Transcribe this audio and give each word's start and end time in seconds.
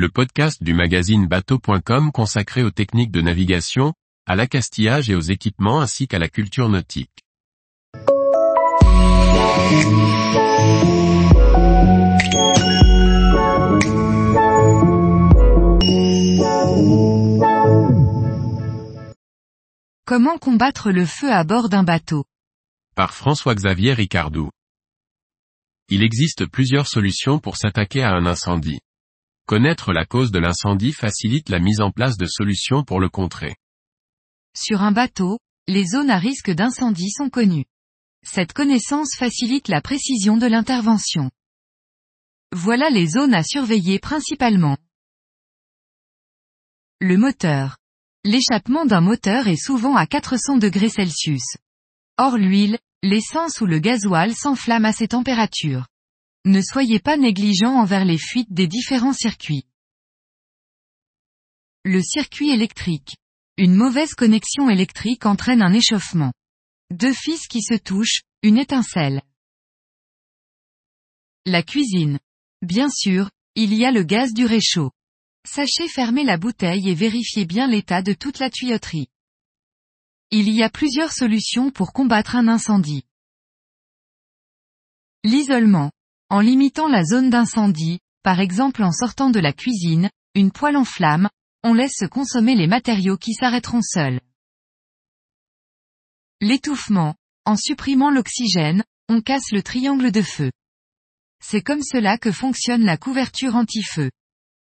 le 0.00 0.08
podcast 0.08 0.62
du 0.62 0.72
magazine 0.72 1.26
bateau.com 1.26 2.10
consacré 2.10 2.62
aux 2.62 2.70
techniques 2.70 3.10
de 3.10 3.20
navigation, 3.20 3.92
à 4.26 4.34
l'accastillage 4.34 5.10
et 5.10 5.14
aux 5.14 5.20
équipements 5.20 5.82
ainsi 5.82 6.08
qu'à 6.08 6.18
la 6.18 6.30
culture 6.30 6.70
nautique. 6.70 7.22
Comment 20.06 20.38
combattre 20.38 20.92
le 20.92 21.04
feu 21.04 21.30
à 21.30 21.44
bord 21.44 21.68
d'un 21.68 21.82
bateau? 21.82 22.24
Par 22.94 23.12
François-Xavier 23.12 23.92
Ricardou. 23.92 24.48
Il 25.90 26.02
existe 26.02 26.46
plusieurs 26.46 26.86
solutions 26.86 27.38
pour 27.38 27.58
s'attaquer 27.58 28.02
à 28.02 28.12
un 28.12 28.24
incendie. 28.24 28.80
Connaître 29.50 29.92
la 29.92 30.06
cause 30.06 30.30
de 30.30 30.38
l'incendie 30.38 30.92
facilite 30.92 31.48
la 31.48 31.58
mise 31.58 31.80
en 31.80 31.90
place 31.90 32.16
de 32.16 32.24
solutions 32.24 32.84
pour 32.84 33.00
le 33.00 33.08
contrer. 33.08 33.56
Sur 34.56 34.82
un 34.82 34.92
bateau, 34.92 35.40
les 35.66 35.84
zones 35.86 36.08
à 36.08 36.18
risque 36.18 36.52
d'incendie 36.52 37.10
sont 37.10 37.30
connues. 37.30 37.64
Cette 38.24 38.52
connaissance 38.52 39.16
facilite 39.16 39.66
la 39.66 39.80
précision 39.80 40.36
de 40.36 40.46
l'intervention. 40.46 41.32
Voilà 42.52 42.90
les 42.90 43.08
zones 43.08 43.34
à 43.34 43.42
surveiller 43.42 43.98
principalement. 43.98 44.76
Le 47.00 47.16
moteur. 47.16 47.76
L'échappement 48.22 48.86
d'un 48.86 49.00
moteur 49.00 49.48
est 49.48 49.60
souvent 49.60 49.96
à 49.96 50.06
400 50.06 50.58
degrés 50.58 50.90
Celsius. 50.90 51.56
Or 52.18 52.36
l'huile, 52.36 52.78
l'essence 53.02 53.60
ou 53.60 53.66
le 53.66 53.80
gasoil 53.80 54.32
s'enflamme 54.32 54.84
à 54.84 54.92
ces 54.92 55.08
températures. 55.08 55.88
Ne 56.44 56.62
soyez 56.62 57.00
pas 57.00 57.16
négligent 57.16 57.64
envers 57.64 58.04
les 58.04 58.18
fuites 58.18 58.52
des 58.52 58.66
différents 58.66 59.12
circuits. 59.12 59.66
Le 61.84 62.02
circuit 62.02 62.50
électrique. 62.50 63.16
Une 63.56 63.74
mauvaise 63.74 64.14
connexion 64.14 64.70
électrique 64.70 65.26
entraîne 65.26 65.60
un 65.60 65.72
échauffement. 65.72 66.32
Deux 66.90 67.12
fils 67.12 67.46
qui 67.46 67.62
se 67.62 67.74
touchent, 67.74 68.22
une 68.42 68.56
étincelle. 68.56 69.22
La 71.44 71.62
cuisine. 71.62 72.18
Bien 72.62 72.88
sûr, 72.90 73.30
il 73.54 73.74
y 73.74 73.84
a 73.84 73.90
le 73.90 74.02
gaz 74.02 74.32
du 74.32 74.46
réchaud. 74.46 74.92
Sachez 75.46 75.88
fermer 75.88 76.24
la 76.24 76.36
bouteille 76.36 76.88
et 76.88 76.94
vérifiez 76.94 77.44
bien 77.44 77.66
l'état 77.66 78.02
de 78.02 78.12
toute 78.12 78.38
la 78.38 78.50
tuyauterie. 78.50 79.08
Il 80.30 80.48
y 80.50 80.62
a 80.62 80.70
plusieurs 80.70 81.12
solutions 81.12 81.70
pour 81.70 81.92
combattre 81.92 82.36
un 82.36 82.48
incendie. 82.48 83.04
L'isolement. 85.24 85.90
En 86.30 86.40
limitant 86.40 86.88
la 86.88 87.04
zone 87.04 87.28
d'incendie, 87.28 87.98
par 88.22 88.40
exemple 88.40 88.82
en 88.82 88.92
sortant 88.92 89.30
de 89.30 89.40
la 89.40 89.52
cuisine, 89.52 90.10
une 90.34 90.52
poêle 90.52 90.76
en 90.76 90.84
flamme, 90.84 91.28
on 91.62 91.74
laisse 91.74 91.96
se 91.96 92.06
consommer 92.06 92.54
les 92.54 92.66
matériaux 92.66 93.18
qui 93.18 93.34
s'arrêteront 93.34 93.82
seuls. 93.82 94.20
L'étouffement. 96.40 97.14
En 97.44 97.56
supprimant 97.56 98.10
l'oxygène, 98.10 98.84
on 99.08 99.20
casse 99.20 99.50
le 99.50 99.62
triangle 99.62 100.12
de 100.12 100.22
feu. 100.22 100.52
C'est 101.42 101.62
comme 101.62 101.82
cela 101.82 102.16
que 102.16 102.32
fonctionne 102.32 102.84
la 102.84 102.96
couverture 102.96 103.56
anti-feu 103.56 104.10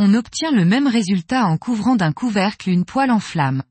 on 0.00 0.14
obtient 0.14 0.52
le 0.52 0.64
même 0.64 0.86
résultat 0.86 1.46
en 1.46 1.58
couvrant 1.58 1.96
d'un 1.96 2.12
couvercle 2.12 2.70
une 2.70 2.84
poêle 2.84 3.10
en 3.10 3.18
flamme. 3.18 3.64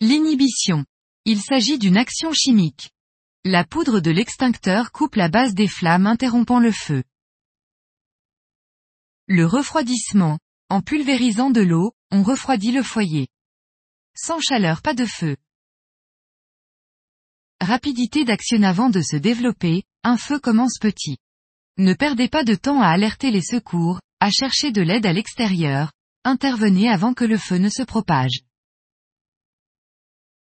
L'inhibition. 0.00 0.84
Il 1.24 1.40
s'agit 1.40 1.78
d'une 1.78 1.96
action 1.96 2.32
chimique. 2.32 2.90
La 3.46 3.64
poudre 3.64 4.00
de 4.00 4.10
l'extincteur 4.10 4.92
coupe 4.92 5.14
la 5.14 5.30
base 5.30 5.54
des 5.54 5.66
flammes 5.66 6.06
interrompant 6.06 6.60
le 6.60 6.72
feu. 6.72 7.02
Le 9.28 9.46
refroidissement. 9.46 10.38
En 10.68 10.82
pulvérisant 10.82 11.50
de 11.50 11.62
l'eau, 11.62 11.94
on 12.10 12.22
refroidit 12.22 12.70
le 12.70 12.82
foyer. 12.82 13.28
Sans 14.14 14.40
chaleur 14.40 14.82
pas 14.82 14.92
de 14.92 15.06
feu. 15.06 15.38
Rapidité 17.62 18.26
d'action 18.26 18.62
avant 18.62 18.90
de 18.90 19.00
se 19.00 19.16
développer, 19.16 19.84
un 20.04 20.18
feu 20.18 20.38
commence 20.38 20.78
petit. 20.78 21.16
Ne 21.78 21.94
perdez 21.94 22.28
pas 22.28 22.44
de 22.44 22.54
temps 22.54 22.82
à 22.82 22.88
alerter 22.88 23.30
les 23.30 23.40
secours, 23.40 24.02
à 24.20 24.30
chercher 24.30 24.70
de 24.70 24.82
l'aide 24.82 25.06
à 25.06 25.14
l'extérieur, 25.14 25.92
intervenez 26.24 26.90
avant 26.90 27.14
que 27.14 27.24
le 27.24 27.38
feu 27.38 27.56
ne 27.56 27.70
se 27.70 27.82
propage. 27.82 28.42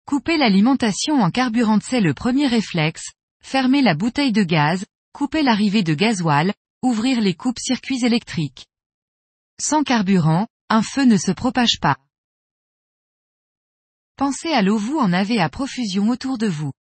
Couper 0.09 0.39
l'alimentation 0.39 1.21
en 1.21 1.31
carburant 1.31 1.81
c'est 1.83 2.01
le 2.01 2.15
premier 2.15 2.47
réflexe, 2.47 3.11
fermer 3.43 3.83
la 3.83 3.95
bouteille 3.95 4.33
de 4.33 4.43
gaz, 4.43 4.87
couper 5.13 5.43
l'arrivée 5.43 5.83
de 5.83 5.93
gasoil, 5.93 6.55
ouvrir 6.83 7.21
les 7.21 7.35
coupes 7.35 7.59
circuits 7.59 8.07
électriques. 8.07 8.65
Sans 9.61 9.83
carburant, 9.83 10.47
un 10.71 10.81
feu 10.81 11.05
ne 11.05 11.19
se 11.19 11.31
propage 11.31 11.79
pas. 11.83 11.99
Pensez 14.17 14.51
à 14.51 14.63
l'eau 14.63 14.79
vous 14.79 14.97
en 14.97 15.13
avez 15.13 15.41
à 15.41 15.51
profusion 15.51 16.09
autour 16.09 16.39
de 16.39 16.47
vous. 16.47 16.73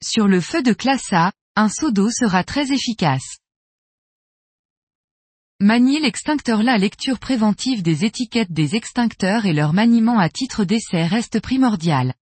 Sur 0.00 0.28
le 0.28 0.40
feu 0.40 0.62
de 0.62 0.72
classe 0.72 1.12
A, 1.12 1.32
un 1.56 1.68
seau 1.68 1.90
d'eau 1.90 2.12
sera 2.12 2.44
très 2.44 2.70
efficace. 2.70 3.38
Manier 5.58 5.98
l'extincteur 5.98 6.62
La 6.62 6.78
lecture 6.78 7.18
préventive 7.18 7.82
des 7.82 8.04
étiquettes 8.04 8.52
des 8.52 8.76
extincteurs 8.76 9.46
et 9.46 9.52
leur 9.52 9.72
maniement 9.72 10.20
à 10.20 10.28
titre 10.28 10.62
d'essai 10.62 11.04
reste 11.04 11.40
primordial. 11.40 12.14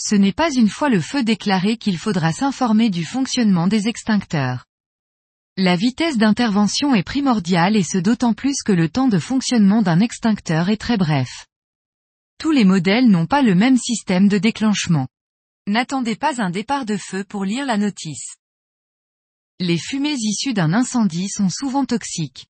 Ce 0.00 0.14
n'est 0.14 0.32
pas 0.32 0.52
une 0.52 0.68
fois 0.68 0.88
le 0.88 1.00
feu 1.00 1.22
déclaré 1.22 1.76
qu'il 1.76 1.98
faudra 1.98 2.32
s'informer 2.32 2.90
du 2.90 3.04
fonctionnement 3.04 3.66
des 3.66 3.88
extincteurs. 3.88 4.64
La 5.56 5.76
vitesse 5.76 6.16
d'intervention 6.16 6.94
est 6.94 7.02
primordiale 7.02 7.76
et 7.76 7.82
ce 7.82 7.98
d'autant 7.98 8.32
plus 8.32 8.62
que 8.64 8.72
le 8.72 8.88
temps 8.88 9.08
de 9.08 9.18
fonctionnement 9.18 9.82
d'un 9.82 10.00
extincteur 10.00 10.70
est 10.70 10.78
très 10.78 10.96
bref. 10.96 11.46
Tous 12.38 12.52
les 12.52 12.64
modèles 12.64 13.08
n'ont 13.08 13.26
pas 13.26 13.42
le 13.42 13.54
même 13.54 13.76
système 13.76 14.28
de 14.28 14.38
déclenchement. 14.38 15.08
N'attendez 15.66 16.16
pas 16.16 16.42
un 16.42 16.50
départ 16.50 16.86
de 16.86 16.96
feu 16.96 17.22
pour 17.22 17.44
lire 17.44 17.66
la 17.66 17.76
notice. 17.76 18.36
Les 19.60 19.78
fumées 19.78 20.16
issues 20.18 20.54
d'un 20.54 20.72
incendie 20.72 21.28
sont 21.28 21.50
souvent 21.50 21.84
toxiques. 21.84 22.46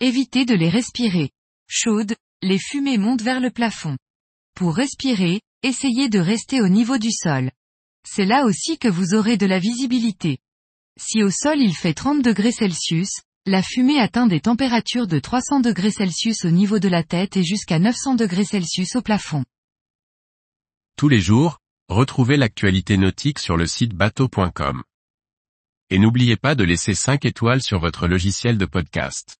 Évitez 0.00 0.44
de 0.44 0.54
les 0.54 0.68
respirer. 0.68 1.30
Chaudes, 1.68 2.16
les 2.42 2.58
fumées 2.58 2.98
montent 2.98 3.22
vers 3.22 3.40
le 3.40 3.50
plafond. 3.50 3.96
Pour 4.56 4.74
respirer, 4.74 5.40
essayez 5.62 6.08
de 6.08 6.18
rester 6.18 6.60
au 6.60 6.68
niveau 6.68 6.98
du 6.98 7.10
sol. 7.10 7.50
C'est 8.04 8.24
là 8.24 8.44
aussi 8.44 8.78
que 8.78 8.88
vous 8.88 9.14
aurez 9.14 9.36
de 9.36 9.46
la 9.46 9.58
visibilité. 9.58 10.38
Si 10.98 11.22
au 11.22 11.30
sol 11.30 11.58
il 11.60 11.74
fait 11.74 11.94
30 11.94 12.22
degrés 12.22 12.52
Celsius, 12.52 13.10
la 13.46 13.62
fumée 13.62 13.98
atteint 13.98 14.26
des 14.26 14.40
températures 14.40 15.06
de 15.06 15.18
300 15.18 15.60
degrés 15.60 15.90
au 16.44 16.50
niveau 16.50 16.78
de 16.78 16.88
la 16.88 17.02
tête 17.02 17.36
et 17.36 17.42
jusqu'à 17.42 17.78
900 17.78 18.14
degrés 18.14 18.44
Celsius 18.44 18.96
au 18.96 19.02
plafond. 19.02 19.44
Tous 20.96 21.08
les 21.08 21.20
jours, 21.20 21.58
retrouvez 21.88 22.36
l'actualité 22.36 22.98
nautique 22.98 23.38
sur 23.38 23.56
le 23.56 23.66
site 23.66 23.94
bateau.com. 23.94 24.82
Et 25.88 25.98
n'oubliez 25.98 26.36
pas 26.36 26.54
de 26.54 26.64
laisser 26.64 26.94
5 26.94 27.24
étoiles 27.24 27.62
sur 27.62 27.80
votre 27.80 28.06
logiciel 28.06 28.58
de 28.58 28.66
podcast. 28.66 29.39